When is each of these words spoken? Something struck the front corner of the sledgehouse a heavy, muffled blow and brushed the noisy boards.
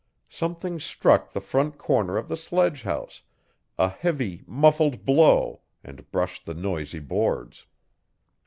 Something 0.29 0.79
struck 0.79 1.29
the 1.31 1.39
front 1.39 1.77
corner 1.77 2.17
of 2.17 2.27
the 2.27 2.35
sledgehouse 2.35 3.21
a 3.77 3.87
heavy, 3.89 4.41
muffled 4.47 5.05
blow 5.05 5.61
and 5.83 6.11
brushed 6.11 6.47
the 6.47 6.55
noisy 6.55 6.97
boards. 6.97 7.67